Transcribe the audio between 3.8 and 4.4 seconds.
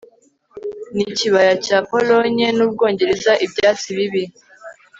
bibi